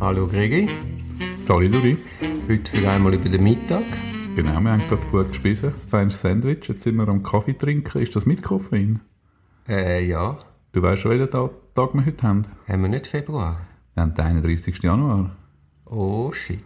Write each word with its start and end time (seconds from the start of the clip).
Hallo 0.00 0.26
Gregi, 0.28 0.68
Salut 1.46 1.72
Luri. 1.72 1.98
heute 2.48 2.70
für 2.70 2.88
einmal 2.88 3.14
über 3.14 3.28
den 3.28 3.42
Mittag. 3.42 3.82
Genau, 4.36 4.60
wir 4.60 4.70
haben 4.72 4.82
gerade 4.88 5.04
gut 5.10 5.28
gespissen. 5.30 5.72
Das 5.74 5.84
feine 5.86 6.10
Sandwich. 6.10 6.68
Jetzt 6.68 6.82
sind 6.84 6.96
wir 6.96 7.08
am 7.08 7.22
Kaffee 7.24 7.54
trinken. 7.54 7.98
Ist 8.00 8.14
das 8.14 8.24
mit 8.26 8.42
Koffein? 8.44 9.00
Äh, 9.68 10.06
ja, 10.06 10.38
Du 10.72 10.82
weißt 10.82 11.02
schon, 11.02 11.10
welchen 11.12 11.30
Ta- 11.30 11.50
Tag 11.74 11.94
wir 11.94 12.04
heute 12.06 12.22
haben? 12.22 12.44
haben 12.68 12.82
wir 12.82 12.88
nicht 12.88 13.06
Februar? 13.08 13.60
Wir 13.94 14.02
haben 14.02 14.14
den 14.14 14.24
31. 14.24 14.78
Januar. 14.82 15.34
Oh 15.86 16.30
shit, 16.32 16.60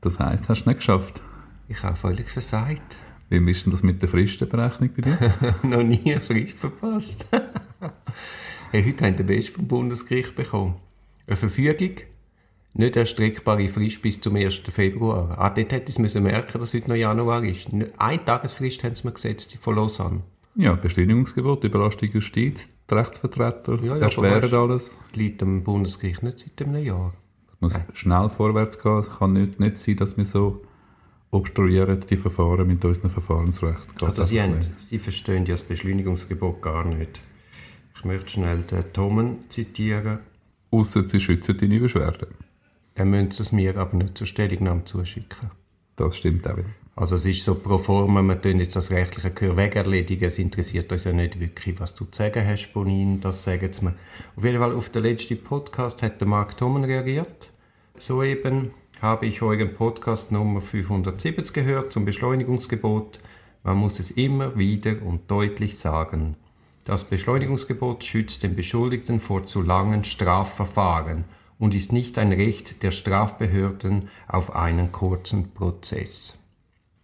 Das 0.00 0.18
heisst, 0.18 0.48
hast 0.48 0.60
du 0.60 0.62
es 0.62 0.66
nicht 0.66 0.76
geschafft. 0.78 1.20
ich 1.68 1.82
habe 1.82 1.96
völlig 1.96 2.30
versagt. 2.30 2.96
Wie 3.28 3.36
ist 3.50 3.66
denn 3.66 3.72
das 3.72 3.82
mit 3.82 4.00
der 4.00 4.08
Fristenberechnung 4.08 4.90
bei 4.96 5.02
dir? 5.02 5.34
Noch 5.62 5.82
nie 5.82 6.12
eine 6.12 6.20
Frist 6.22 6.58
verpasst. 6.58 7.26
hey, 8.70 8.84
heute 8.84 9.06
haben 9.06 9.16
den 9.16 9.26
Best 9.26 9.50
vom 9.50 9.66
Bundesgericht 9.66 10.36
bekommen. 10.36 10.76
Eine 11.26 11.36
Verfügung, 11.36 11.96
nicht 12.74 12.96
erstreckbare 12.96 13.68
Frist 13.68 14.02
bis 14.02 14.20
zum 14.20 14.36
1. 14.36 14.56
Februar. 14.70 15.36
Ah, 15.38 15.50
dort 15.50 15.72
hätte 15.72 15.90
ich 15.90 15.98
müssen 15.98 16.22
merken, 16.22 16.58
dass 16.60 16.74
heute 16.74 16.88
noch 16.88 16.96
Januar 16.96 17.42
ist. 17.42 17.68
Eine 17.72 18.24
Tagesfrist 18.24 18.84
haben 18.84 18.94
sie 18.94 19.06
mir 19.06 19.12
gesetzt, 19.12 19.52
die 19.54 19.58
von 19.58 19.76
Lausanne. 19.76 20.22
ja, 20.54 20.74
Beschleunigungsgebot, 20.74 21.64
Überlastung 21.64 22.10
Justiz, 22.10 22.68
die 22.90 22.94
Rechtsvertreter 22.94 23.78
Ja, 23.82 23.96
ja, 23.96 24.02
erschweren 24.02 24.52
alles. 24.52 24.90
Liegt 25.14 25.42
am 25.42 25.62
Bundesgericht 25.64 26.22
nicht 26.22 26.38
seit 26.40 26.66
einem 26.66 26.82
Jahr. 26.84 27.14
Es 27.54 27.60
muss 27.60 27.80
schnell 27.94 28.28
vorwärts 28.28 28.80
gehen. 28.80 28.98
Es 28.98 29.18
kann 29.18 29.32
nicht, 29.32 29.58
nicht 29.58 29.78
sein, 29.78 29.96
dass 29.96 30.16
wir 30.16 30.26
so 30.26 30.62
obstruieren 31.30 32.04
die 32.08 32.16
Verfahren 32.16 32.66
mit 32.66 32.84
unserem 32.84 33.10
Verfahrensrecht. 33.10 33.96
Geht 33.98 34.08
Also 34.08 34.22
Sie, 34.24 34.40
haben. 34.40 34.60
Sie 34.88 34.98
verstehen 34.98 35.44
ja 35.46 35.54
das 35.54 35.62
Beschleunigungsgebot 35.62 36.62
gar 36.62 36.84
nicht. 36.84 37.20
Ich 37.98 38.04
möchte 38.04 38.30
schnell 38.30 38.62
den 38.62 38.92
Tomen 38.92 39.50
zitieren. 39.50 40.20
Ausser 40.70 41.08
sie 41.08 41.20
schützen 41.20 41.58
deine 41.58 41.80
Beschwerden. 41.80 42.28
Er 42.94 43.04
müsste 43.04 43.42
es 43.42 43.50
mir 43.50 43.76
aber 43.76 43.96
nicht 43.96 44.16
zur 44.16 44.28
Stellungnahme 44.28 44.84
zuschicken. 44.84 45.50
Das 45.96 46.16
stimmt 46.16 46.46
auch 46.46 46.56
wieder. 46.56 46.68
Also 46.94 47.16
es 47.16 47.26
ist 47.26 47.42
so 47.44 47.56
pro 47.56 47.76
forma, 47.76 48.22
wir 48.22 48.40
tun 48.40 48.60
jetzt 48.60 48.76
das 48.76 48.92
rechtliche 48.92 49.32
Gehör 49.32 49.56
weg 49.56 49.74
erledigen. 49.74 50.26
Es 50.26 50.38
interessiert 50.38 50.92
uns 50.92 51.04
ja 51.04 51.12
nicht 51.12 51.40
wirklich, 51.40 51.80
was 51.80 51.96
du 51.96 52.04
zu 52.04 52.18
sagen 52.18 52.46
hast, 52.46 52.72
Bonin, 52.72 53.20
das 53.20 53.42
sagen 53.42 53.72
sie 53.72 53.84
mir. 53.84 53.94
Auf 54.36 54.44
jeden 54.44 54.58
Fall 54.58 54.74
auf 54.74 54.90
den 54.90 55.02
letzten 55.02 55.42
Podcast 55.42 56.00
hat 56.02 56.20
der 56.20 56.28
Mark 56.28 56.56
Thomen 56.56 56.84
reagiert. 56.84 57.50
Soeben 57.98 58.70
habe 59.02 59.26
ich 59.26 59.42
euren 59.42 59.74
Podcast 59.74 60.30
Nummer 60.30 60.60
570 60.60 61.52
gehört 61.52 61.92
zum 61.92 62.04
Beschleunigungsgebot. 62.04 63.18
Man 63.64 63.76
muss 63.76 63.98
es 63.98 64.12
immer 64.12 64.56
wieder 64.56 65.02
und 65.02 65.28
deutlich 65.28 65.76
sagen. 65.78 66.36
Das 66.88 67.04
Beschleunigungsgebot 67.04 68.02
schützt 68.02 68.42
den 68.42 68.56
Beschuldigten 68.56 69.20
vor 69.20 69.44
zu 69.44 69.60
langen 69.60 70.04
Strafverfahren 70.04 71.24
und 71.58 71.74
ist 71.74 71.92
nicht 71.92 72.16
ein 72.16 72.32
Recht 72.32 72.82
der 72.82 72.92
Strafbehörden 72.92 74.08
auf 74.26 74.56
einen 74.56 74.90
kurzen 74.90 75.50
Prozess. 75.52 76.38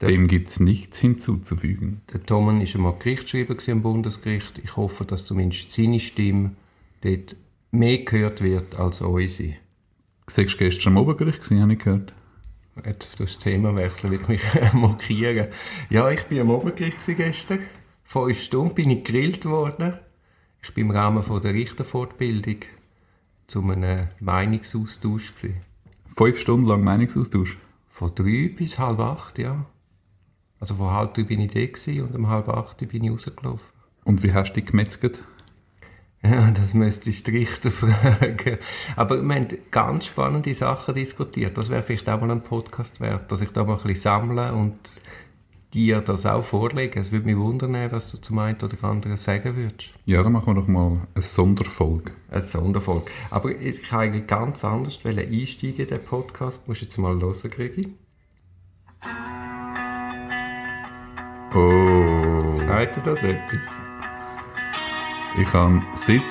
Dem 0.00 0.26
gibt 0.26 0.48
es 0.48 0.58
nichts 0.58 1.00
hinzuzufügen. 1.00 2.00
Der 2.14 2.24
Thomen 2.24 2.60
war 2.60 2.74
einmal 2.74 2.94
Gerichtsschreiber 2.98 3.56
am 3.70 3.82
Bundesgericht. 3.82 4.58
Ich 4.64 4.74
hoffe, 4.78 5.04
dass 5.04 5.26
zumindest 5.26 5.70
seine 5.70 6.00
Stimme 6.00 6.52
dort 7.02 7.36
mehr 7.70 7.98
gehört 7.98 8.42
wird 8.42 8.78
als 8.78 9.02
unsere. 9.02 9.56
Du 10.26 10.36
warst 10.38 10.56
gestern 10.56 10.96
am 10.96 11.02
Obergericht, 11.02 11.50
habe 11.50 11.74
ich 11.74 11.78
gehört. 11.78 12.14
Jetzt 12.86 13.20
du 13.20 13.24
das 13.24 13.38
Thema 13.38 13.76
wechseln, 13.76 14.12
will 14.12 14.20
ich 14.22 14.28
mich 14.28 14.42
mokieren. 14.72 15.48
Ja, 15.90 16.10
ich 16.10 16.22
bin 16.22 16.40
am 16.40 16.48
Obergericht 16.48 17.00
gestern. 17.04 17.58
Fünf 18.14 18.42
Stunden 18.42 18.76
bin 18.76 18.90
ich 18.90 19.02
gegrillt 19.02 19.44
worden. 19.44 19.98
Ich 20.62 20.72
bin 20.72 20.84
im 20.86 20.92
Rahmen 20.92 21.20
von 21.20 21.42
der 21.42 21.52
Richterfortbildung 21.52 22.58
zu 23.48 23.60
einem 23.68 24.06
Meinungsaustausch 24.20 25.34
gewesen. 25.34 25.56
Fünf 26.16 26.38
Stunden 26.38 26.66
lang 26.66 26.84
Meinungsaustausch. 26.84 27.58
Von 27.90 28.14
drei 28.14 28.54
bis 28.56 28.78
halb 28.78 29.00
acht, 29.00 29.40
ja. 29.40 29.66
Also 30.60 30.76
von 30.76 30.92
halb 30.92 31.14
drei 31.14 31.24
bin 31.24 31.40
ich 31.40 31.50
da 31.54 32.04
und 32.04 32.14
um 32.14 32.28
halb 32.28 32.48
acht 32.50 32.88
bin 32.88 33.02
ich 33.02 33.10
rausgelaufen. 33.10 33.66
Und 34.04 34.22
wie 34.22 34.32
hast 34.32 34.52
du 34.52 34.60
dich 34.60 34.70
gemetzelt? 34.70 35.18
Ja, 36.22 36.52
das 36.52 36.72
müsstest 36.72 37.26
du 37.26 37.32
die 37.32 37.38
Richter 37.38 37.72
fragen. 37.72 38.58
Aber 38.94 39.20
wir 39.20 39.34
haben 39.34 39.48
ganz 39.72 40.06
spannende 40.06 40.54
Sachen 40.54 40.94
diskutiert. 40.94 41.58
Das 41.58 41.68
wäre 41.68 41.82
vielleicht 41.82 42.08
auch 42.08 42.20
mal 42.20 42.30
ein 42.30 42.44
Podcast 42.44 43.00
wert, 43.00 43.32
dass 43.32 43.40
ich 43.40 43.50
da 43.50 43.64
mal 43.64 43.72
ein 43.72 43.82
bisschen 43.82 43.96
sammle 43.96 44.52
und 44.52 44.78
dir 45.74 46.00
das 46.00 46.24
auch 46.24 46.44
vorlege. 46.44 47.00
Es 47.00 47.10
würde 47.10 47.26
mich 47.26 47.36
wundern, 47.36 47.76
was 47.90 48.10
du 48.10 48.18
zum 48.18 48.38
einen 48.38 48.56
oder 48.62 48.84
anderen 48.84 49.16
sagen 49.16 49.56
würdest. 49.56 49.90
Ja, 50.06 50.22
dann 50.22 50.32
machen 50.32 50.54
wir 50.54 50.60
doch 50.60 50.68
mal 50.68 51.00
eine 51.14 51.24
Sonderfolge. 51.24 52.12
Eine 52.30 52.42
Sonderfolge. 52.42 53.10
Aber 53.30 53.50
ich 53.50 53.82
kann 53.82 54.00
eigentlich 54.00 54.26
ganz 54.26 54.64
anders 54.64 55.00
einsteigen 55.04 55.76
in 55.76 55.88
den 55.88 56.04
Podcast. 56.04 56.66
Musst 56.68 56.82
du 56.82 56.84
jetzt 56.86 56.98
mal 56.98 57.20
hören, 57.20 57.50
Gregi. 57.50 57.94
Oh. 61.54 62.52
Sagt 62.54 62.96
dir 62.96 63.02
das 63.02 63.22
etwas? 63.22 63.62
Ich 65.40 65.52
habe 65.52 65.82
seit 65.94 66.22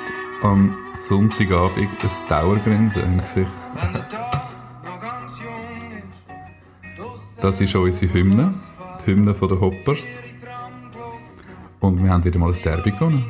am 0.42 0.76
Sonntagabend 0.96 1.78
ein 1.78 2.10
Dauergrinsen 2.30 3.04
im 3.04 3.18
Gesicht. 3.20 3.52
Wenn 3.74 3.94
der 3.94 4.08
Tag 4.10 4.48
noch 4.84 5.00
ganz 5.00 5.42
jung 5.42 5.92
ist, 5.92 7.42
Das 7.42 7.60
ist 7.60 7.76
unsere 7.76 8.14
Hymne, 8.14 8.54
die 9.06 9.12
Hymne 9.12 9.34
der 9.34 9.60
Hoppers. 9.60 9.98
Und 11.80 12.04
wir 12.04 12.10
haben 12.10 12.24
wieder 12.24 12.40
mal 12.40 12.54
ein 12.54 12.62
Derby 12.62 12.92
gewonnen. 12.92 13.26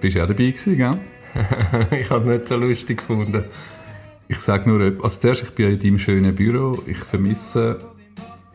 Bist 0.00 0.16
du 0.16 0.22
auch 0.22 0.28
dabei 0.28 0.50
gewesen, 0.50 0.76
gell? 0.76 0.98
ich 1.98 2.10
habe 2.10 2.24
es 2.24 2.38
nicht 2.38 2.48
so 2.48 2.56
lustig 2.56 2.98
gefunden. 2.98 3.44
Ich 4.28 4.38
sage 4.38 4.68
nur, 4.68 4.80
also 5.02 5.18
zuerst, 5.18 5.42
ich 5.42 5.50
bin 5.50 5.70
in 5.70 5.80
deinem 5.80 5.98
schönen 5.98 6.34
Büro. 6.34 6.82
Ich 6.86 6.98
vermisse 6.98 7.80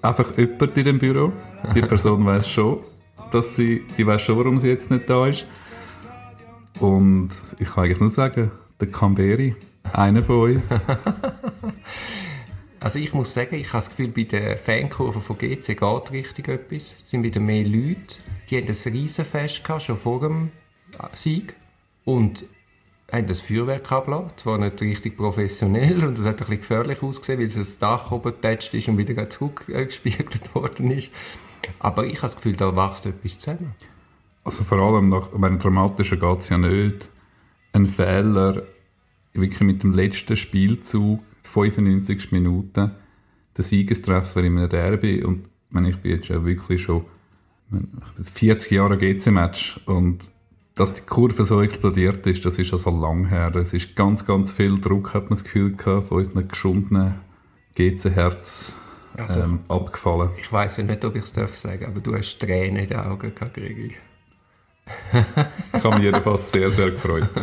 einfach 0.01 0.37
jemanden 0.37 0.79
in 0.79 0.85
dem 0.85 0.99
Büro. 0.99 1.33
Die 1.73 1.81
Person 1.81 2.25
weiß 2.25 2.47
schon, 2.47 2.79
dass 3.31 3.55
sie, 3.55 3.83
die 3.97 4.05
weiß 4.05 4.21
schon, 4.21 4.37
warum 4.37 4.59
sie 4.59 4.69
jetzt 4.69 4.91
nicht 4.91 5.09
da 5.09 5.27
ist. 5.27 5.45
Und 6.79 7.29
ich 7.57 7.67
kann 7.67 7.85
eigentlich 7.85 7.99
nur 7.99 8.09
sagen, 8.09 8.51
der 8.79 8.91
Camberi, 8.91 9.55
einer 9.93 10.23
von 10.23 10.53
uns. 10.53 10.69
Also 12.81 12.97
ich 12.97 13.13
muss 13.13 13.33
sagen, 13.33 13.55
ich 13.55 13.67
habe 13.73 13.83
das 13.83 13.89
Gefühl, 13.89 14.07
bei 14.07 14.23
der 14.23 14.57
Fankurve 14.57 15.19
von 15.19 15.37
GC 15.37 15.77
geht 15.77 16.11
richtig 16.11 16.47
etwas. 16.47 16.93
Es 16.97 17.09
sind 17.09 17.23
wieder 17.23 17.41
mehr 17.41 17.65
Leute. 17.65 18.15
Die 18.49 18.57
haben 18.57 18.67
ein 18.67 18.93
Riesenfest 18.93 19.65
gehabt, 19.65 19.81
schon 19.81 19.97
vor 19.97 20.21
dem 20.21 20.51
Sieg. 21.13 21.55
Und 22.05 22.45
haben 23.11 23.27
das 23.27 23.41
Feuerwerk 23.41 23.91
abgelassen. 23.91 24.37
Zwar 24.37 24.57
nicht 24.57 24.81
richtig 24.81 25.17
professionell 25.17 26.03
und 26.05 26.17
es 26.17 26.25
hat 26.25 26.35
ein 26.35 26.37
bisschen 26.37 26.59
gefährlich 26.59 27.03
ausgesehen, 27.03 27.39
weil 27.39 27.47
es 27.47 27.55
das 27.55 27.79
Dach 27.79 28.11
oben 28.11 28.31
getatscht 28.31 28.73
ist 28.73 28.87
und 28.87 28.97
wieder 28.97 29.29
zurückgespiegelt 29.29 30.55
worden 30.55 30.91
ist. 30.91 31.09
Aber 31.79 32.05
ich 32.05 32.17
habe 32.17 32.27
das 32.27 32.35
Gefühl, 32.37 32.55
da 32.55 32.75
wächst 32.75 33.05
etwas 33.05 33.39
zusammen. 33.39 33.75
Also 34.43 34.63
vor 34.63 34.79
allem 34.79 35.09
nach 35.09 35.33
ich 35.33 35.37
meine, 35.37 35.57
dramatischer 35.57 36.17
geht 36.17 36.39
es 36.39 36.49
ja 36.49 36.57
nicht. 36.57 37.09
Ein 37.73 37.87
Fehler, 37.87 38.63
wirklich 39.33 39.61
mit 39.61 39.83
dem 39.83 39.93
letzten 39.93 40.37
Spielzug, 40.37 41.21
95 41.43 42.31
Minuten, 42.31 42.91
der 43.57 43.63
Siegestreffer 43.63 44.43
in 44.43 44.57
einem 44.57 44.69
Derby. 44.69 45.23
Und 45.23 45.45
ich, 45.45 45.73
meine, 45.73 45.89
ich 45.89 45.97
bin 45.97 46.11
jetzt 46.11 46.27
ja 46.29 46.43
wirklich 46.45 46.81
schon 46.83 47.05
ich 47.67 47.73
meine, 47.73 47.85
ich 47.85 48.15
bin 48.15 48.23
jetzt 48.23 48.37
40 48.39 48.71
Jahre 48.71 48.97
GC-Match 48.97 49.81
und 49.85 50.21
dass 50.73 50.93
die 50.93 51.01
Kurve 51.01 51.45
so 51.45 51.61
explodiert 51.61 52.25
ist, 52.25 52.45
das 52.45 52.57
ist 52.57 52.71
also 52.71 52.89
lang 52.89 53.27
her. 53.27 53.53
Es 53.55 53.73
ist 53.73 53.95
ganz, 53.95 54.25
ganz 54.25 54.51
viel 54.51 54.79
Druck, 54.79 55.13
hat 55.13 55.23
man 55.23 55.31
das 55.31 55.43
Gefühl 55.43 55.75
gehabt, 55.75 56.07
von 56.07 56.17
unseren 56.17 56.47
geschundenen 56.47 57.15
GC-Herz 57.75 58.73
Also- 59.17 59.41
ähm, 59.41 59.59
abgefallen. 59.67 60.29
Ich 60.41 60.51
weiß 60.51 60.77
ja 60.77 60.83
nicht, 60.85 61.03
ob 61.03 61.15
ich 61.15 61.23
es 61.23 61.33
sagen 61.33 61.79
darf, 61.81 61.89
aber 61.89 61.99
du 61.99 62.15
hast 62.15 62.39
Tränen 62.39 62.83
in 62.83 62.89
den 62.89 62.99
Augen 62.99 63.35
gehabt, 63.35 63.53
Gregi. 63.53 63.95
Ich 65.73 65.83
habe 65.83 65.95
mich 65.95 66.05
jedenfalls 66.05 66.51
sehr, 66.51 66.69
sehr 66.69 66.91
gefreut. 66.91 67.29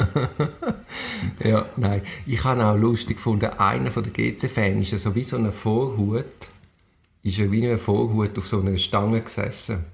Ja, 1.44 1.66
nein. 1.76 2.02
Ich 2.26 2.44
habe 2.44 2.64
auch 2.64 2.76
lustig 2.76 3.16
gefunden, 3.16 3.46
einer 3.58 3.90
von 3.90 4.02
den 4.02 4.12
GC-Fans 4.12 4.87
ist 4.87 4.93
ja 4.93 4.98
so 4.98 5.14
wie 5.14 5.22
so 5.22 5.37
ein 5.37 5.52
Vorhut, 5.52 6.25
ist 7.22 7.38
ja 7.38 7.50
wie 7.50 7.66
ein 7.69 7.78
Vorhut 7.78 8.38
auf 8.38 8.46
so 8.46 8.60
einer 8.60 8.76
Stange 8.78 9.20
gesessen. 9.20 9.84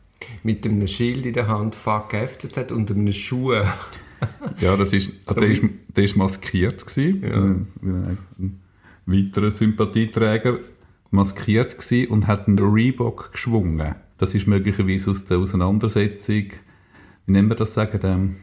Mit 0.43 0.65
einem 0.65 0.87
Schild 0.87 1.27
in 1.27 1.33
der 1.33 1.49
Hand, 1.49 1.75
fuck 1.75 2.15
FCZ, 2.15 2.73
und 2.73 2.91
einem 2.91 3.13
Schuh. 3.13 3.55
Ja, 4.61 4.77
das 4.77 4.93
ist, 4.93 5.11
So 5.29 5.35
der, 5.41 5.51
ist, 5.51 5.63
der 5.97 6.05
ist 6.05 6.17
maskiert 6.17 6.87
gewesen, 6.87 7.23
äh, 7.25 7.31
wie 7.81 7.91
ein, 7.91 8.19
ein 8.39 8.61
weiterer 9.07 9.51
Sympathieträger 9.51 10.59
maskiert 11.11 11.79
gewesen 11.79 12.11
und 12.11 12.27
hat 12.27 12.49
einen 12.49 12.59
Reebok 12.59 13.33
geschwungen. 13.33 13.95
Das 14.19 14.35
ist 14.35 14.47
möglicherweise 14.47 15.11
aus 15.11 15.25
der 15.25 15.39
Auseinandersetzung, 15.39 16.51
wie 17.27 17.33
nennen 17.33 17.49
wir 17.49 17.57
das 17.57 17.75
sagen, 17.75 18.01
dem, 18.01 18.37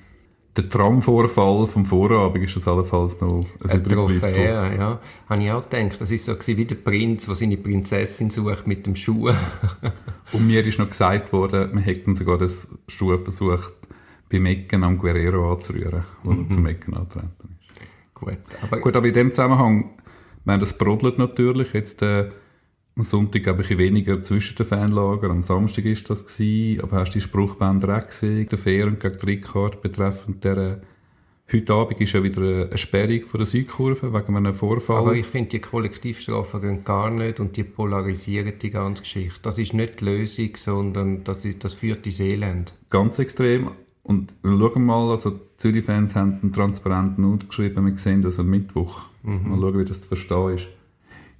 der 0.58 0.70
Tramvorfall 0.70 1.68
vom 1.68 1.86
Vorabend 1.86 2.44
ist 2.44 2.56
das 2.56 2.68
allenfalls 2.68 3.20
noch 3.22 3.46
ein. 3.68 3.84
Trophäe, 3.84 4.76
ja. 4.78 5.00
Habe 5.30 5.44
ich 5.44 5.52
auch 5.52 5.70
gedacht. 5.70 6.02
Das 6.02 6.12
ist 6.12 6.26
so 6.26 6.36
wie 6.48 6.66
der 6.66 6.76
Prinz, 6.76 7.28
der 7.28 7.36
seine 7.36 7.58
Prinzessin 7.58 8.30
sucht 8.30 8.68
mit 8.68 8.86
dem 8.86 8.96
Schuh. 8.96 9.30
Und 10.34 10.48
mir 10.48 10.66
ist 10.66 10.80
noch 10.80 10.90
gesagt 10.90 11.32
worden, 11.32 11.74
man 11.74 11.84
hätte 11.84 12.16
sogar 12.16 12.38
das 12.38 12.68
Stuhl 12.88 13.18
versucht, 13.20 13.74
beim 14.30 14.46
Ecken 14.46 14.84
am 14.84 14.98
Guerrero 14.98 15.52
anzurühren, 15.54 16.04
wo 16.24 16.32
er 16.32 16.50
zum 16.50 16.66
Ecken 16.66 16.94
antreten 16.94 17.58
ist. 17.62 17.76
Gut, 18.14 18.38
aber 18.62 18.80
Gut, 18.80 18.96
aber 18.96 19.08
in 19.08 19.14
dem 19.14 19.32
Zusammenhang, 19.32 19.92
ich 20.40 20.46
meine, 20.46 20.60
das 20.60 20.78
brodelt 20.78 21.18
natürlich. 21.18 21.74
Jetzt 21.74 22.02
äh, 22.02 22.32
am 23.00 23.06
Sonntag 23.06 23.44
glaube 23.44 23.64
ich 23.64 23.78
weniger 23.78 24.22
zwischen 24.22 24.58
den 24.58 24.66
Fanlager, 24.66 25.30
am 25.30 25.42
Samstag 25.42 25.86
ist 25.86 26.10
das 26.10 26.26
gewesen, 26.26 26.82
aber 26.82 26.98
hast 26.98 27.12
du 27.12 27.20
die 27.20 27.22
Spruchbänder 27.22 27.98
auch 27.98 28.06
gesehen, 28.06 28.50
der 28.50 28.58
Fähren 28.58 29.00
gegen 29.00 29.16
Rickard 29.16 29.82
betreffend 29.82 30.44
der 30.44 30.82
Heute 31.52 31.74
Abend 31.74 32.00
ist 32.00 32.14
ja 32.14 32.22
wieder 32.22 32.68
eine 32.68 32.78
Sperrung 32.78 33.26
von 33.26 33.40
der 33.40 33.48
Südkurve 33.48 34.14
wegen 34.14 34.38
einem 34.38 34.54
Vorfall. 34.54 34.98
Aber 34.98 35.16
ich 35.16 35.26
finde, 35.26 35.50
die 35.50 35.60
Kollektivstrafen 35.60 36.62
gehen 36.62 36.84
gar 36.84 37.10
nicht 37.10 37.40
und 37.40 37.58
die 37.58 37.64
polarisieren 37.64 38.54
die 38.62 38.70
ganze 38.70 39.02
Geschichte. 39.02 39.40
Das 39.42 39.58
ist 39.58 39.74
nicht 39.74 40.02
die 40.02 40.06
Lösung, 40.06 40.52
sondern 40.56 41.24
das, 41.24 41.46
ist, 41.46 41.64
das 41.64 41.74
führt 41.74 42.06
ins 42.06 42.20
Elend. 42.20 42.76
ganz 42.92 43.18
extrem. 43.18 43.72
Und 44.04 44.32
schauen 44.44 44.86
mal, 44.86 45.10
also 45.10 45.32
die 45.32 45.40
Zürich-Fans 45.58 46.16
haben 46.16 46.38
einen 46.40 46.54
transparenten 46.54 47.24
Note 47.24 47.48
geschrieben, 47.48 47.84
wir 47.84 47.98
sehen 47.98 48.22
das 48.22 48.38
am 48.38 48.48
Mittwoch. 48.48 49.06
Mal 49.24 49.60
schauen, 49.60 49.80
wie 49.80 49.86
das 49.86 50.02
zu 50.02 50.08
verstehen 50.08 50.56
ist. 50.56 50.68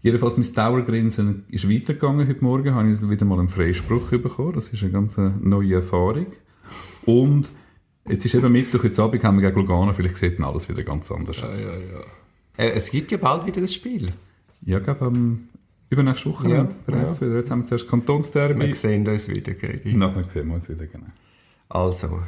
Jedenfalls, 0.02 0.38
mein 0.38 0.54
Dauergrinsen 0.54 1.44
ist 1.50 1.70
weitergegangen 1.70 2.28
heute 2.28 2.42
Morgen, 2.44 2.74
habe 2.74 2.90
ich 2.90 3.10
wieder 3.10 3.26
mal 3.26 3.40
einen 3.40 3.50
Freispruch 3.50 4.10
bekommen. 4.10 4.54
Das 4.54 4.70
ist 4.70 4.82
eine 4.82 4.92
ganz 4.92 5.18
neue 5.18 5.76
Erfahrung. 5.76 6.28
Und 7.06 7.50
jetzt 8.08 8.26
ist 8.26 8.34
eben 8.34 8.52
Mittwoch, 8.52 8.84
jetzt 8.86 9.00
Abend 9.00 9.24
haben 9.24 9.42
wir 9.42 9.50
gegen 9.50 9.60
Lugano, 9.60 9.92
vielleicht 9.92 10.18
sieht 10.18 10.40
dann 10.40 10.46
alles 10.46 10.70
wieder 10.70 10.84
ganz 10.84 11.12
anders 11.12 11.44
aus. 11.44 11.60
Äh, 12.58 12.72
es 12.72 12.92
gibt 12.92 13.12
ja 13.12 13.18
bald 13.18 13.46
wieder 13.46 13.62
ein 13.62 13.68
Spiel. 13.68 14.12
Ja, 14.66 14.78
ich 14.78 14.84
glaube, 14.84 15.06
am 15.06 15.50
übernächste 15.90 16.30
Woche 16.30 16.50
Ja, 16.50 16.68
bereits 16.86 17.20
wieder. 17.20 17.38
Jetzt 17.38 17.52
haben 17.52 17.64
wir 17.64 17.68
zuerst 17.68 17.90
Kantonsderby. 17.90 18.68
Wir 18.68 18.76
sehen 18.76 19.06
uns 19.08 19.28
wieder, 19.28 19.54
Gregi. 19.54 19.94
Nachher 19.94 20.24
sehen 20.30 20.48
wir 20.48 20.56
uns 20.56 20.70
wieder, 20.70 20.86
genau. 20.86 21.08
Also, 21.68 22.22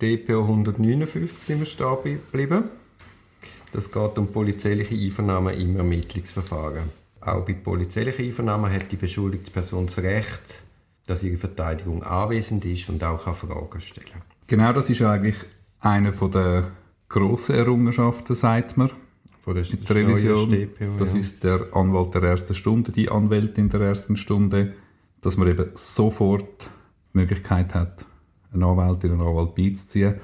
DPO 0.00 0.42
159 0.42 1.42
sind 1.42 1.58
wir 1.58 1.66
stehen 1.66 1.96
geblieben. 2.02 2.64
Das 3.72 3.90
geht 3.90 4.18
um 4.18 4.28
polizeiliche 4.28 4.94
Einvernahmen 4.94 5.58
im 5.58 5.76
Ermittlungsverfahren. 5.76 7.01
Auch 7.24 7.44
bei 7.44 7.52
polizeilichen 7.54 8.24
Einvernahmen 8.24 8.72
hat 8.72 8.90
die 8.90 8.96
beschuldigte 8.96 9.50
Person 9.50 9.86
das 9.86 9.98
Recht, 9.98 10.62
dass 11.06 11.22
ihre 11.22 11.36
Verteidigung 11.36 12.02
anwesend 12.02 12.64
ist 12.64 12.88
und 12.88 13.02
auch 13.04 13.24
kann 13.24 13.34
Fragen 13.34 13.80
stellen 13.80 14.22
Genau 14.48 14.72
das 14.72 14.90
ist 14.90 15.02
eigentlich 15.02 15.36
eine 15.80 16.12
der 16.12 16.72
grossen 17.08 17.54
Errungenschaften, 17.54 18.34
sagt 18.34 18.76
man, 18.76 18.90
Von 19.42 19.54
der 19.54 19.64
der 19.64 19.96
Revision. 19.96 20.50
DPO, 20.50 20.98
das 20.98 21.12
ja. 21.12 21.20
ist 21.20 21.44
der 21.44 21.68
Anwalt 21.72 22.14
der 22.14 22.22
ersten 22.22 22.54
Stunde, 22.54 22.90
die 22.90 23.08
Anwältin 23.08 23.68
der 23.68 23.82
ersten 23.82 24.16
Stunde, 24.16 24.74
dass 25.20 25.36
man 25.36 25.48
eben 25.48 25.70
sofort 25.74 26.70
die 27.14 27.18
Möglichkeit 27.18 27.74
hat, 27.74 28.04
eine 28.52 28.66
Anwältin 28.66 29.12
oder 29.12 29.20
einen 29.20 29.28
Anwalt 29.28 29.54
beizuziehen. 29.54 30.16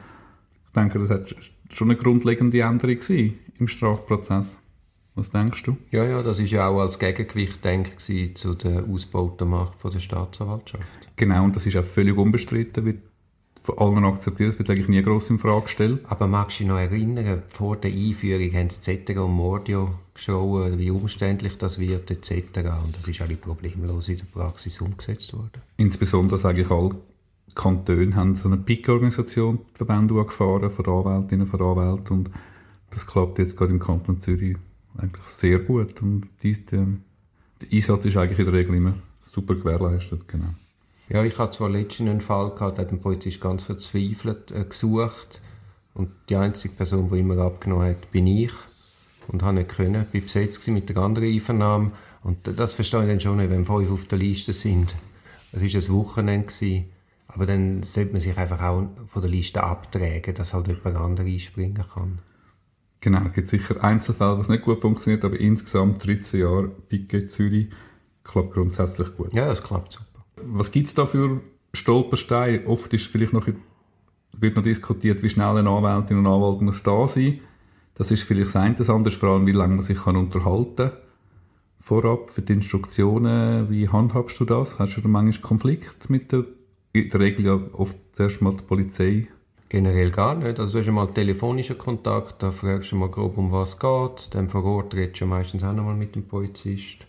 Ich 0.66 0.72
denke, 0.72 0.98
das 0.98 1.10
hat 1.10 1.34
schon 1.72 1.90
eine 1.90 1.98
grundlegende 1.98 2.60
Änderung 2.60 2.98
gewesen 2.98 3.38
im 3.58 3.68
Strafprozess. 3.68 4.58
Was 5.18 5.30
denkst 5.30 5.64
du? 5.64 5.76
Ja, 5.90 6.04
ja, 6.04 6.22
das 6.22 6.38
ist 6.38 6.52
ja 6.52 6.68
auch 6.68 6.78
als 6.78 7.00
Gegengewicht 7.00 7.64
denk, 7.64 7.98
zu 8.00 8.54
der 8.54 8.84
ausgebauten 8.84 9.50
Macht 9.50 9.74
von 9.80 9.90
der 9.90 9.98
Staatsanwaltschaft. 9.98 10.84
Genau, 11.16 11.42
und 11.44 11.56
das 11.56 11.66
ist 11.66 11.76
auch 11.76 11.84
völlig 11.84 12.16
unbestritten, 12.16 12.84
wird 12.84 12.98
von 13.64 13.78
allen 13.78 14.04
akzeptiert, 14.04 14.52
es 14.52 14.58
wird 14.58 14.70
eigentlich 14.70 14.88
nie 14.88 15.02
gross 15.02 15.28
in 15.28 15.40
Frage 15.40 15.64
gestellt. 15.64 16.00
Aber 16.08 16.28
magst 16.28 16.60
du 16.60 16.62
dich 16.62 16.72
noch 16.72 16.78
erinnern, 16.78 17.42
vor 17.48 17.76
der 17.76 17.90
Einführung 17.90 18.52
haben 18.54 18.70
sie 18.70 18.80
Zettel 18.80 19.18
und 19.18 19.32
Mordio 19.32 19.90
geschrieben, 20.14 20.78
wie 20.78 20.90
umständlich 20.90 21.58
das 21.58 21.80
wird, 21.80 22.10
etc. 22.10 22.30
Und 22.84 22.96
das 22.96 23.08
ist 23.08 23.20
alle 23.20 23.34
problemlos 23.34 24.08
in 24.08 24.18
der 24.18 24.24
Praxis 24.26 24.80
umgesetzt 24.80 25.34
worden. 25.34 25.60
Insbesondere 25.76 26.38
sage 26.38 26.62
ich 26.62 26.70
alle 26.70 26.94
Kantone 27.56 28.14
haben 28.14 28.36
so 28.36 28.48
eine 28.48 28.56
PIK-Organisation, 28.56 29.58
die 29.74 29.78
Verbände 29.78 30.14
angefahren 30.14 30.70
von 30.70 30.86
Anwältinnen 30.86 31.50
und 31.50 31.60
Anwälten 31.60 32.16
und 32.16 32.30
das 32.90 33.04
klappt 33.04 33.40
jetzt 33.40 33.56
gerade 33.56 33.72
im 33.72 33.80
Kanton 33.80 34.20
Zürich 34.20 34.56
eigentlich 34.98 35.26
sehr 35.26 35.58
gut 35.60 36.02
und 36.02 36.28
die, 36.42 36.54
der, 36.66 36.86
der 37.60 37.68
Einsatz 37.72 38.04
ist 38.04 38.16
eigentlich 38.16 38.38
in 38.38 38.44
der 38.44 38.54
Regel 38.54 38.74
immer 38.74 38.94
super 39.30 39.54
gewährleistet, 39.54 40.26
genau. 40.28 40.54
Ja, 41.08 41.24
ich 41.24 41.38
hatte 41.38 41.56
zwar 41.56 41.70
letztens 41.70 42.10
einen 42.10 42.20
Fall 42.20 42.50
gehabt, 42.50 42.76
da 42.76 42.82
hat 42.82 42.92
ein 42.92 43.00
Polizist 43.00 43.40
ganz 43.40 43.62
verzweifelt 43.62 44.50
äh, 44.50 44.64
gesucht 44.64 45.40
und 45.94 46.10
die 46.28 46.36
einzige 46.36 46.74
Person, 46.74 47.10
die 47.10 47.20
immer 47.20 47.38
abgenommen 47.38 47.88
hat, 47.88 48.10
bin 48.10 48.26
ich 48.26 48.52
und 49.28 49.42
habe 49.42 49.54
nicht 49.54 49.70
können. 49.70 50.06
Ich 50.12 50.20
war 50.20 50.20
besetzt 50.20 50.68
mit 50.68 50.88
der 50.88 50.98
anderen 50.98 51.32
Einvernahme 51.32 51.92
und 52.22 52.38
das 52.44 52.74
verstehe 52.74 53.02
ich 53.02 53.08
dann 53.08 53.20
schon 53.20 53.38
nicht, 53.38 53.50
wenn 53.50 53.64
fünf 53.64 53.90
auf 53.90 54.04
der 54.06 54.18
Liste 54.18 54.52
sind. 54.52 54.94
Es 55.52 55.62
war 55.62 55.80
ein 55.80 55.88
Wochenende, 55.96 56.46
gewesen, 56.46 56.84
aber 57.28 57.46
dann 57.46 57.82
sollte 57.82 58.12
man 58.12 58.20
sich 58.20 58.36
einfach 58.36 58.60
auch 58.60 58.88
von 59.08 59.22
der 59.22 59.30
Liste 59.30 59.62
abtragen, 59.62 60.34
dass 60.34 60.52
halt 60.52 60.68
jemand 60.68 60.96
anderes 60.96 61.30
einspringen 61.30 61.84
kann. 61.94 62.18
Genau, 63.00 63.20
es 63.26 63.32
gibt 63.32 63.48
sicher 63.48 63.82
Einzelfälle, 63.82 64.38
was 64.38 64.48
nicht 64.48 64.64
gut 64.64 64.80
funktioniert, 64.80 65.24
aber 65.24 65.38
insgesamt 65.38 66.04
13 66.04 66.40
Jahre 66.40 66.68
PIK 66.68 67.30
Zürich 67.30 67.68
klappt 68.24 68.52
grundsätzlich 68.52 69.16
gut. 69.16 69.32
Ja, 69.32 69.46
das 69.46 69.62
klappt 69.62 69.92
super. 69.92 70.24
Was 70.36 70.72
gibt 70.72 70.88
es 70.88 70.94
da 70.94 71.06
für 71.06 71.40
Stolpersteine? 71.72 72.66
Oft 72.66 72.92
ist 72.92 73.06
vielleicht 73.06 73.32
noch, 73.32 73.46
wird 74.32 74.56
noch 74.56 74.62
diskutiert, 74.62 75.22
wie 75.22 75.28
schnell 75.28 75.56
eine 75.56 75.70
Anwältin 75.70 76.18
und 76.18 76.26
Anwalt 76.26 76.60
muss 76.60 76.82
da 76.82 77.06
sein. 77.06 77.40
Das 77.94 78.10
ist 78.10 78.22
vielleicht 78.22 78.48
das 78.48 78.56
eine, 78.56 78.74
das 78.74 78.90
andere 78.90 79.14
vor 79.14 79.30
allem, 79.30 79.46
wie 79.46 79.52
lange 79.52 79.74
man 79.74 79.84
sich 79.84 79.98
kann 79.98 80.16
unterhalten 80.16 80.76
kann. 80.76 80.92
Vorab 81.80 82.30
für 82.30 82.42
die 82.42 82.52
Instruktionen, 82.52 83.70
wie 83.70 83.88
handhabst 83.88 84.38
du 84.40 84.44
das? 84.44 84.78
Hast 84.78 84.96
du 84.96 85.00
da 85.00 85.08
manchmal 85.08 85.40
Konflikt 85.48 86.10
mit 86.10 86.32
der, 86.32 86.44
in 86.92 87.08
der 87.08 87.20
Regel 87.20 87.46
ja 87.46 87.60
oft 87.72 87.96
zuerst 88.12 88.42
mal 88.42 88.54
die 88.54 88.62
Polizei? 88.62 89.28
Generell 89.68 90.10
gar 90.10 90.34
nicht. 90.34 90.58
Also 90.58 90.74
du 90.74 90.78
hast 90.80 90.88
einmal 90.88 91.08
telefonischen 91.08 91.76
Kontakt, 91.76 92.42
da 92.42 92.50
fragst 92.50 92.92
du 92.92 92.96
mal 92.96 93.10
grob, 93.10 93.36
um 93.36 93.52
was 93.52 93.74
es 93.74 93.78
geht. 93.78 94.34
Dann 94.34 94.48
vor 94.48 94.64
Ort 94.64 94.94
redest 94.94 95.20
du 95.20 95.26
meistens 95.26 95.62
auch 95.62 95.74
nochmal 95.74 95.94
mit 95.94 96.14
dem 96.14 96.24
Polizist. 96.24 97.06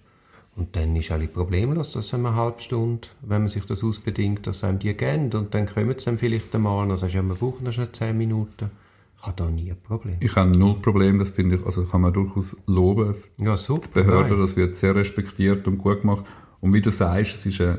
Und 0.58 0.76
dann 0.76 0.94
ist 0.98 1.10
alle 1.10 1.28
problemlos, 1.30 1.94
das 1.94 2.12
haben 2.12 2.24
wir 2.24 2.30
eine 2.30 2.38
halbe 2.38 2.60
Stunde, 2.60 3.08
wenn 3.22 3.44
man 3.44 3.48
sich 3.48 3.64
das 3.66 3.82
ausbedingt, 3.82 4.46
dass 4.46 4.66
einem 4.66 4.78
die 4.78 4.94
geben. 4.94 5.32
Und 5.34 5.54
dann 5.54 5.68
kommen 5.68 5.96
sie 5.98 6.04
dann 6.04 6.18
vielleicht 6.18 6.54
einmal, 6.54 6.86
sagst 6.98 7.14
du, 7.14 7.18
ja, 7.20 7.24
wir 7.24 7.36
brauchen 7.36 7.64
noch 7.64 7.72
schnell 7.72 7.92
10 7.94 8.18
Minuten. 8.18 8.70
Ich 9.18 9.26
habe 9.26 9.36
da 9.38 9.50
nie 9.50 9.70
ein 9.70 9.78
Problem. 9.82 10.18
Ich 10.20 10.36
habe 10.36 10.50
null 10.50 10.76
Problem, 10.82 11.20
das 11.20 11.30
finde 11.30 11.56
ich, 11.58 11.66
also 11.66 11.86
kann 11.86 12.02
man 12.02 12.12
durchaus 12.12 12.58
loben. 12.68 13.16
Ja, 13.38 13.56
super. 13.56 13.88
Behörden, 14.02 14.32
Nein. 14.32 14.42
das 14.42 14.56
wird 14.58 14.76
sehr 14.76 14.96
respektiert 14.96 15.66
und 15.66 15.78
gut 15.78 16.02
gemacht. 16.02 16.26
Und 16.60 16.74
wie 16.74 16.82
du 16.82 16.92
sagst, 16.92 17.36
es 17.36 17.46
ist 17.46 17.62
ein, 17.62 17.78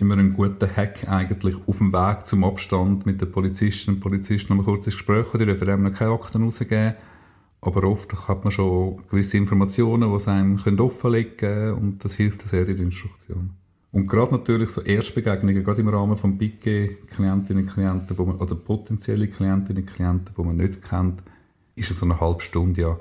immer 0.00 0.16
ein 0.16 0.32
guter 0.32 0.68
Hack 0.68 1.08
eigentlich 1.08 1.56
auf 1.66 1.78
dem 1.78 1.92
Weg 1.92 2.26
zum 2.26 2.44
Abstand 2.44 3.06
mit 3.06 3.20
den 3.20 3.30
Polizisten 3.30 3.94
und 3.94 4.00
Polizisten 4.00 4.56
noch 4.56 4.62
ein 4.62 4.66
kurzes 4.66 4.94
Gespräch. 4.94 5.26
Die 5.34 5.46
dürfen 5.46 5.68
einem 5.68 5.94
keine 5.94 6.12
Akten 6.12 6.42
rausgeben. 6.42 6.94
Aber 7.62 7.84
oft 7.84 8.28
hat 8.28 8.44
man 8.44 8.50
schon 8.50 9.02
gewisse 9.10 9.36
Informationen, 9.36 10.10
die 10.10 10.16
es 10.16 10.28
einem 10.28 10.58
offenlegen 10.80 11.36
können 11.36 11.74
und 11.74 12.04
das 12.04 12.14
hilft 12.14 12.48
sehr 12.48 12.66
in 12.66 12.76
der 12.76 12.86
Instruktion. 12.86 13.50
Und 13.92 14.06
gerade 14.06 14.32
natürlich 14.32 14.70
so 14.70 14.80
Erstbegegnungen, 14.80 15.64
gerade 15.64 15.80
im 15.80 15.88
Rahmen 15.88 16.16
von 16.16 16.38
BIG, 16.38 17.08
Klientinnen 17.08 17.64
und 17.64 17.72
Klienten, 17.72 18.16
wo 18.16 18.24
man, 18.24 18.36
oder 18.36 18.54
potenzielle 18.54 19.26
Klientinnen 19.26 19.82
und 19.82 19.92
Klienten, 19.92 20.34
die 20.36 20.42
man 20.42 20.56
nicht 20.56 20.82
kennt, 20.88 21.22
ist 21.74 21.90
es 21.90 21.98
so 21.98 22.06
eine 22.06 22.20
halbe 22.20 22.40
Stunde, 22.40 22.80
ja. 22.80 22.98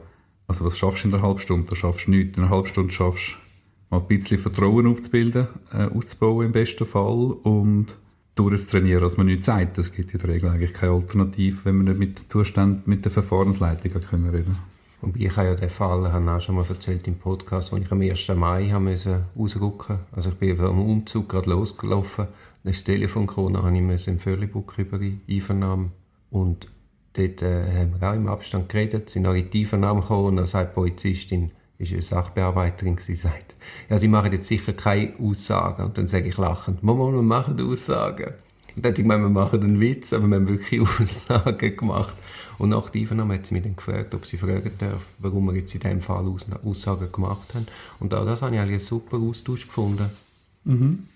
Also 0.47 0.65
was 0.65 0.77
schaffst 0.77 1.03
du 1.03 1.09
in 1.09 1.13
einer 1.13 1.23
halben 1.23 1.39
Stunde? 1.39 1.69
Da 1.69 1.75
schaffst 1.75 2.07
du 2.07 2.11
nichts. 2.11 2.37
In 2.37 2.43
einer 2.43 2.51
halben 2.51 2.67
Stunde 2.67 2.91
schaffst 2.91 3.33
du 3.33 3.48
mal 3.89 3.99
ein 3.99 4.07
bisschen 4.07 4.39
Vertrauen 4.39 4.87
aufzubilden, 4.87 5.47
äh, 5.73 5.85
auszubauen 5.85 6.47
im 6.47 6.51
besten 6.51 6.85
Fall 6.85 7.31
und 7.43 7.87
durchzutrainieren, 8.35 9.01
dass 9.01 9.17
man 9.17 9.25
nichts 9.25 9.47
sagt. 9.47 9.77
Es 9.77 9.91
gibt 9.91 10.13
in 10.13 10.19
der 10.19 10.29
Regel 10.29 10.49
eigentlich 10.49 10.73
keine 10.73 10.93
Alternative, 10.93 11.57
wenn 11.65 11.77
man 11.77 11.85
nicht 11.87 11.99
mit 11.99 12.19
den 12.19 12.29
Zuständen, 12.29 12.83
mit 12.85 13.03
der 13.03 13.11
Verfahrensleitung 13.11 14.01
können 14.01 14.29
reden 14.29 14.57
Und 15.01 15.17
ich 15.17 15.35
habe 15.35 15.49
ja 15.49 15.55
den 15.55 15.69
Fall, 15.69 16.11
habe 16.11 16.31
auch 16.31 16.39
schon 16.39 16.55
mal 16.55 16.65
erzählt 16.67 17.07
im 17.07 17.15
Podcast, 17.15 17.73
als 17.73 17.81
ich 17.83 17.91
am 17.91 18.01
1. 18.01 18.29
Mai 18.35 18.69
haben 18.69 18.85
müssen 18.85 19.25
ausrücken 19.37 19.99
Also 20.11 20.29
ich 20.29 20.35
bin 20.35 20.55
vom 20.55 20.79
Umzug 20.79 21.27
gerade 21.27 21.49
losgelaufen, 21.49 22.27
dann 22.63 22.71
ist 22.71 22.87
das 22.87 22.95
Telefon 22.95 23.27
gekommen, 23.27 23.55
dann 23.55 23.63
habe 23.63 23.93
ich 23.93 24.07
im 24.07 24.19
Völlibuck 24.19 24.77
über 24.77 24.99
die 24.99 25.19
Einvernahme 25.29 25.91
und 26.31 26.67
dort 27.13 27.41
äh, 27.41 27.79
haben 27.79 27.99
wir 27.99 28.09
auch 28.09 28.15
im 28.15 28.27
Abstand 28.27 28.69
geredet, 28.69 29.09
sind 29.09 29.27
auch 29.27 29.33
in 29.33 29.49
die 29.49 29.61
Einvernahme 29.61 30.01
gekommen 30.01 30.27
und 30.27 30.35
dann 30.37 30.47
sagt 30.47 30.71
die 30.71 30.75
Polizistin, 30.75 31.51
ist 31.79 31.93
eine 31.93 32.01
Sachbearbeiterin 32.01 32.97
gewesen, 32.97 33.15
sagt, 33.15 33.55
ja, 33.89 33.97
sie 33.97 34.09
machen 34.09 34.33
jetzt 34.33 34.47
sicher 34.47 34.73
keine 34.73 35.13
Aussagen. 35.19 35.85
Und 35.85 35.97
dann 35.97 36.07
sage 36.07 36.27
ich 36.27 36.37
lachend, 36.37 36.83
Mama, 36.83 37.11
wir 37.11 37.21
machen 37.21 37.59
Aussagen. 37.61 38.33
Und 38.75 38.85
dann 38.85 38.91
hat 38.91 38.97
sie 38.97 39.03
gemeint, 39.03 39.23
wir 39.23 39.29
machen 39.29 39.63
einen 39.63 39.79
Witz, 39.79 40.13
aber 40.13 40.27
wir 40.27 40.35
haben 40.35 40.47
wirklich 40.47 40.81
Aussagen 41.01 41.77
gemacht. 41.77 42.15
Und 42.57 42.69
nach 42.69 42.89
der 42.89 43.01
Einvernahme 43.01 43.35
hat 43.35 43.45
sie 43.45 43.53
mich 43.53 43.63
dann 43.63 43.77
gefragt, 43.77 44.13
ob 44.13 44.25
sie 44.25 44.37
fragen 44.37 44.71
darf, 44.77 45.05
warum 45.19 45.45
wir 45.45 45.55
jetzt 45.55 45.73
in 45.73 45.79
diesem 45.79 46.01
Fall 46.01 46.27
Aus 46.27 46.45
Aussagen 46.63 47.11
gemacht 47.11 47.55
haben. 47.55 47.67
Und 47.99 48.13
auch 48.13 48.25
das 48.25 48.41
habe 48.41 48.53
ich 48.53 48.61
eigentlich 48.61 48.75
einen 48.75 48.85
super 48.85 49.17
Austausch 49.17 49.65
gefunden. 49.65 50.09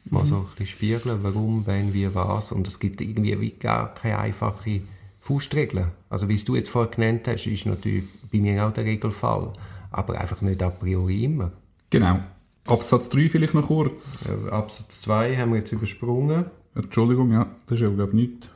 Mal 0.09 0.25
so 0.25 0.37
ein 0.37 0.45
bisschen 0.55 0.67
spiegeln, 0.67 1.19
warum, 1.21 1.67
wenn, 1.67 1.93
wie, 1.93 2.13
was. 2.15 2.53
Und 2.53 2.67
es 2.67 2.79
gibt 2.79 3.01
irgendwie 3.01 3.39
wie 3.41 3.51
gar 3.51 3.93
keine 3.93 4.19
einfache 4.19 4.81
Faustregel. 5.19 5.87
Also 6.09 6.29
wie 6.29 6.35
es 6.35 6.45
du 6.45 6.55
jetzt 6.55 6.69
vorher 6.69 6.89
genannt 6.89 7.27
hast, 7.27 7.45
ist 7.47 7.65
natürlich 7.65 8.05
bei 8.31 8.39
mir 8.39 8.65
auch 8.65 8.73
der 8.73 8.85
Regelfall. 8.85 9.51
Aber 9.93 10.19
einfach 10.19 10.41
nicht 10.41 10.61
a 10.61 10.69
priori 10.69 11.23
immer. 11.23 11.53
Genau. 11.89 12.19
Absatz 12.67 13.07
3 13.09 13.29
vielleicht 13.29 13.53
noch 13.53 13.67
kurz. 13.67 14.29
Ja, 14.29 14.51
Absatz 14.51 15.01
2 15.01 15.37
haben 15.37 15.51
wir 15.51 15.59
jetzt 15.59 15.71
übersprungen. 15.71 16.45
Entschuldigung, 16.75 17.31
ja, 17.31 17.47
das 17.67 17.77
ist 17.77 17.83
ja, 17.83 17.89
glaube 17.89 18.11
ich, 18.11 18.15
nicht. 18.15 18.49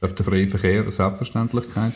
Auf 0.00 0.14
den 0.14 0.24
freien 0.24 0.48
Verkehr, 0.48 0.90
Selbstverständlichkeit. 0.90 1.92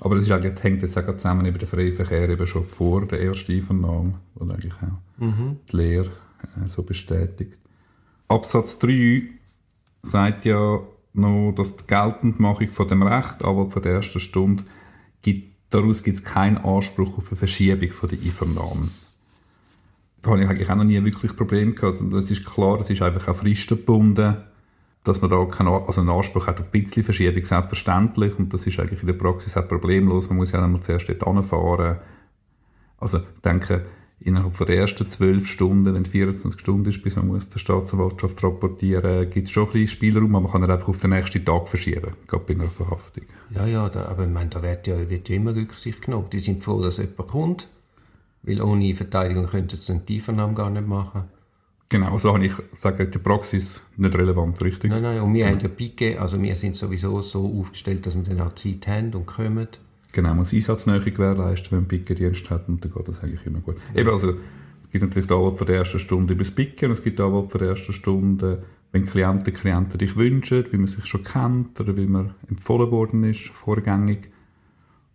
Aber 0.00 0.14
das 0.14 0.24
ist 0.24 0.32
eigentlich, 0.32 0.54
das 0.54 0.62
hängt 0.62 0.82
jetzt 0.82 0.98
auch 0.98 1.16
zusammen 1.16 1.46
über 1.46 1.58
den 1.58 1.68
freien 1.68 1.92
Verkehr 1.92 2.28
eben 2.28 2.46
schon 2.46 2.64
vor 2.64 3.06
der 3.06 3.20
ersten 3.20 3.52
Einvernahme, 3.52 4.14
wo 4.34 4.44
eigentlich 4.44 4.72
auch 4.74 5.26
die 5.70 5.76
Lehre 5.76 6.10
äh, 6.56 6.68
so 6.68 6.82
bestätigt. 6.82 7.58
Absatz 8.28 8.78
3 8.78 9.24
sagt 10.02 10.44
ja 10.46 10.80
noch, 11.14 11.52
dass 11.52 11.76
die 11.76 11.86
Geltendmachung 11.86 12.68
von 12.68 12.88
dem 12.88 13.02
Recht, 13.02 13.44
aber 13.44 13.70
von 13.70 13.82
der 13.82 13.94
ersten 13.94 14.20
Stunde, 14.20 14.64
gibt, 15.20 15.51
daraus 15.74 16.02
gibt 16.02 16.18
es 16.18 16.24
keinen 16.24 16.58
Anspruch 16.58 17.18
auf 17.18 17.28
eine 17.28 17.36
Verschiebung 17.36 17.90
der 18.10 18.18
Einvernahme. 18.18 18.88
Da 20.22 20.30
habe 20.30 20.42
ich 20.42 20.48
eigentlich 20.48 20.70
auch 20.70 20.76
noch 20.76 20.84
nie 20.84 21.02
wirklich 21.04 21.36
Probleme 21.36 21.72
gehabt. 21.72 22.00
Es 22.00 22.30
ist 22.30 22.46
klar, 22.46 22.80
es 22.80 22.90
ist 22.90 23.02
einfach 23.02 23.28
auch 23.28 23.36
fristengebunden, 23.36 24.36
dass 25.02 25.20
man 25.20 25.30
da 25.30 25.44
keinen, 25.46 25.68
also 25.68 26.00
einen 26.00 26.10
Anspruch 26.10 26.46
hat 26.46 26.60
auf 26.60 26.66
ein 26.66 26.82
bisschen 26.82 27.02
Verschiebung, 27.02 27.44
selbstverständlich. 27.44 28.38
Und 28.38 28.54
das 28.54 28.66
ist 28.66 28.78
eigentlich 28.78 29.00
in 29.00 29.08
der 29.08 29.14
Praxis 29.14 29.56
auch 29.56 29.66
problemlos. 29.66 30.28
Man 30.28 30.38
muss 30.38 30.52
ja 30.52 30.62
einmal 30.62 30.80
zuerst 30.80 31.08
dort 31.08 31.24
hinfahren. 31.24 31.96
Also 32.98 33.18
ich 33.18 33.40
denke, 33.44 33.84
innerhalb 34.24 34.54
von 34.54 34.66
der 34.66 34.76
ersten 34.76 35.08
zwölf 35.10 35.46
Stunden, 35.46 35.94
wenn 35.94 36.02
es 36.02 36.08
24 36.08 36.60
Stunden 36.60 36.88
ist, 36.88 37.02
bis 37.02 37.16
man 37.16 37.28
muss 37.28 37.48
der 37.48 37.58
Staatsanwaltschaft 37.58 38.42
rapportieren, 38.42 39.30
gibt 39.30 39.48
es 39.48 39.52
schon 39.52 39.66
ein 39.66 39.72
bisschen 39.72 39.88
Spielraum, 39.88 40.34
aber 40.34 40.42
man 40.42 40.52
kann 40.52 40.62
ihn 40.64 40.70
einfach 40.70 40.88
auf 40.88 41.00
den 41.00 41.10
nächsten 41.10 41.44
Tag 41.44 41.68
verschieben, 41.68 42.12
gerade 42.26 42.44
bei 42.44 42.54
einer 42.54 42.70
Verhaftung. 42.70 43.24
Ja, 43.54 43.66
ja, 43.66 43.88
da, 43.88 44.06
aber 44.06 44.24
ich 44.24 44.30
meine, 44.30 44.50
da 44.50 44.62
wird 44.62 44.86
ja, 44.86 45.08
wird 45.08 45.28
ja 45.28 45.36
immer 45.36 45.54
Rücksicht 45.54 46.02
genommen. 46.02 46.28
Die 46.32 46.40
sind 46.40 46.62
froh, 46.62 46.82
dass 46.82 46.98
jemand 46.98 47.28
kommt, 47.28 47.68
weil 48.42 48.62
ohne 48.62 48.94
Verteidigung 48.94 49.46
könnten 49.46 49.76
sie 49.76 49.92
den 49.92 50.06
Tiefernahme 50.06 50.54
gar 50.54 50.70
nicht 50.70 50.86
machen. 50.86 51.24
Genau, 51.92 52.16
so 52.18 52.32
habe 52.32 52.46
ich 52.46 52.52
sagen, 52.78 53.10
die 53.10 53.18
Praxis 53.18 53.82
nicht 53.98 54.14
relevant, 54.14 54.62
richtig? 54.62 54.90
Nein, 54.90 55.02
nein, 55.02 55.20
und 55.20 55.34
wir 55.34 55.46
haben 55.46 55.60
ja 55.60 55.68
Pike, 55.68 56.18
also 56.18 56.40
wir 56.40 56.56
sind 56.56 56.74
sowieso 56.74 57.20
so 57.20 57.60
aufgestellt, 57.60 58.06
dass 58.06 58.16
wir 58.16 58.22
dann 58.22 58.40
auch 58.40 58.54
Zeit 58.54 58.86
haben 58.86 59.12
und 59.12 59.26
kommen. 59.26 59.68
Genau, 60.12 60.28
man 60.28 60.38
muss 60.38 60.52
Einsatznähe 60.52 61.00
gewährleisten, 61.00 61.72
wenn 61.72 61.78
man 61.80 61.88
Pickendienst 61.88 62.50
hat 62.50 62.68
und 62.68 62.84
dann 62.84 62.92
geht 62.92 63.08
das 63.08 63.22
eigentlich 63.22 63.46
immer 63.46 63.60
gut. 63.60 63.76
Eben, 63.94 64.10
also, 64.10 64.30
es 64.30 64.90
gibt 64.90 65.04
natürlich 65.04 65.26
den 65.26 65.36
Anwalt 65.36 65.58
von 65.58 65.66
der 65.66 65.76
ersten 65.76 65.98
Stunde 65.98 66.34
über 66.34 66.44
das 66.44 66.54
Picken 66.54 66.88
und 66.88 66.92
es 66.92 67.02
gibt 67.02 67.18
den 67.18 67.26
Anwalt 67.26 67.50
von 67.50 67.58
der 67.58 67.70
ersten 67.70 67.92
Stunde, 67.94 68.62
wenn 68.92 69.06
Klienten, 69.06 69.54
Klienten 69.54 69.98
dich 69.98 70.16
wünschen, 70.16 70.66
wie 70.70 70.76
man 70.76 70.86
sich 70.86 71.06
schon 71.06 71.24
kennt 71.24 71.80
oder 71.80 71.96
wie 71.96 72.06
man 72.06 72.34
empfohlen 72.48 72.90
worden 72.90 73.24
ist, 73.24 73.48
vorgängig. 73.48 74.30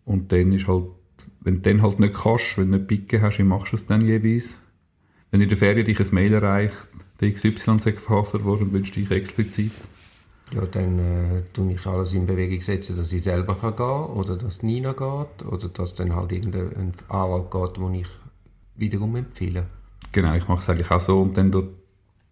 Und 0.04 0.32
dann 0.32 0.52
ist 0.52 0.68
halt, 0.68 0.86
wenn 1.42 1.62
du 1.62 1.70
dann 1.70 1.84
halt 1.84 2.00
nicht 2.00 2.16
kannst, 2.16 2.58
wenn 2.58 2.72
du 2.72 2.78
nicht 2.78 2.88
Picken 2.88 3.22
hast, 3.22 3.38
wie 3.38 3.44
machst 3.44 3.74
du 3.74 3.76
es 3.78 3.86
dann 3.86 4.02
jeweils? 4.02 4.58
Wenn 5.30 5.42
in 5.42 5.50
der 5.50 5.58
Ferien 5.58 5.86
dich 5.86 6.00
ein 6.00 6.08
Mail 6.12 6.34
erreicht, 6.34 6.76
der 7.22 7.32
XY 7.32 7.80
sagt 7.80 8.00
verhaftet 8.00 8.44
worden, 8.44 8.72
wünschst 8.72 8.96
du 8.96 9.02
dich 9.02 9.12
explizit. 9.12 9.72
Ja, 10.54 10.62
dann 10.66 11.00
äh, 11.00 11.42
tue 11.54 11.74
ich 11.74 11.86
alles 11.86 12.14
in 12.14 12.26
Bewegung 12.26 12.62
setzen, 12.62 12.96
dass 12.96 13.12
ich 13.12 13.24
selber 13.24 13.56
kann 13.56 13.76
gehen 13.76 13.86
oder 14.18 14.38
dass 14.38 14.64
Nina 14.64 14.94
geht 14.94 15.46
oder 15.46 15.68
dass 15.68 15.96
dann 15.96 16.16
halt 16.16 16.32
irgendein 16.32 16.94
Anwalt 17.10 17.52
geht, 17.52 17.78
den 17.78 17.94
ich 17.96 18.08
wiederum 18.76 19.16
empfehle. 19.18 19.66
Genau, 20.14 20.34
ich 20.36 20.48
mache 20.48 20.60
es 20.60 20.70
eigentlich 20.70 20.90
auch 20.90 21.02
so 21.02 21.22
und 21.22 21.38
dann 21.38 21.52
dort 21.52 21.68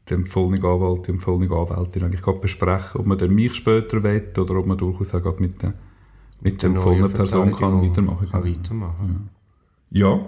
die 0.07 0.13
empfohlene 0.13 0.65
Anwalt, 0.65 1.07
die 1.07 1.11
empfohlene 1.11 1.53
Anwältin 1.53 2.03
eigentlich 2.03 2.21
gerade 2.21 2.39
besprechen, 2.39 3.01
ob 3.01 3.05
man 3.05 3.17
dann 3.17 3.33
mich 3.33 3.55
später 3.55 4.01
will 4.01 4.31
oder 4.37 4.55
ob 4.55 4.65
man 4.65 4.77
durchaus 4.77 5.13
auch 5.13 5.39
mit 5.39 5.61
der, 5.61 5.73
mit 6.39 6.61
der 6.61 6.69
Eine 6.69 6.77
empfohlenen 6.77 7.11
Person 7.11 7.51
kann 7.53 7.81
weitermachen. 7.81 8.29
Kann 8.29 8.45
weitermachen. 8.45 9.29
Ja, 9.91 10.19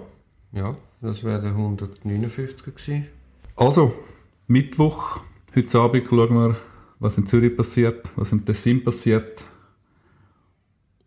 Ja, 0.52 0.74
das 1.00 1.22
wäre 1.24 1.40
der 1.40 1.50
159 1.50 2.64
gewesen. 2.64 3.06
also 3.56 3.94
Mittwoch, 4.46 5.20
heute 5.54 5.78
Abend 5.80 6.06
schauen 6.08 6.34
wir, 6.34 6.56
was 7.00 7.18
in 7.18 7.26
Zürich 7.26 7.56
passiert, 7.56 8.10
was 8.16 8.32
im 8.32 8.44
Tessin 8.44 8.82
passiert 8.82 9.44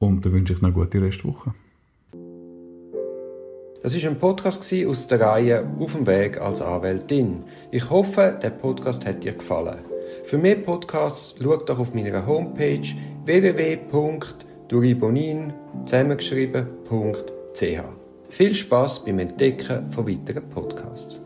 und 0.01 0.25
dann 0.25 0.33
wünsche 0.33 0.51
ich 0.53 0.61
noch 0.61 0.69
eine 0.69 0.77
gute 0.77 1.01
Restwoche. 1.01 1.53
Das 3.83 3.95
ist 3.95 4.05
ein 4.05 4.19
Podcast 4.19 4.71
aus 4.87 5.07
der 5.07 5.21
Reihe 5.21 5.65
Auf 5.79 5.93
dem 5.93 6.05
Weg 6.05 6.39
als 6.39 6.61
Anwältin. 6.61 7.41
Ich 7.71 7.89
hoffe, 7.89 8.37
der 8.41 8.51
Podcast 8.51 9.03
hat 9.05 9.23
dir 9.23 9.33
gefallen. 9.33 9.79
Für 10.23 10.37
mehr 10.37 10.55
Podcasts 10.55 11.33
schau 11.41 11.57
doch 11.57 11.79
auf 11.79 11.95
meiner 11.95 12.25
Homepage 12.25 12.87
www.duribonin 13.25 15.53
zusammengeschrieben.ch. 15.85 17.81
Viel 18.29 18.55
Spaß 18.55 19.05
beim 19.05 19.19
Entdecken 19.19 19.91
von 19.91 20.07
weiteren 20.07 20.49
Podcasts. 20.49 21.20